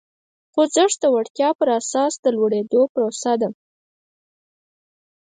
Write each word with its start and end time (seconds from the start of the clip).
خوځښت 0.53 0.97
د 1.01 1.05
وړتیا 1.15 1.49
پر 1.59 1.69
اساس 1.79 2.13
د 2.23 2.25
لوړېدو 2.37 2.81
پروسه 2.93 3.33
ده. 3.41 3.49